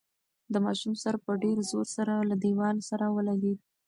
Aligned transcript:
د 0.53 0.55
ماشوم 0.65 0.93
سر 1.03 1.15
په 1.25 1.31
ډېر 1.43 1.57
زور 1.71 1.87
سره 1.97 2.13
له 2.29 2.35
دېوال 2.43 2.77
سره 2.89 3.05
ولګېد. 3.15 3.59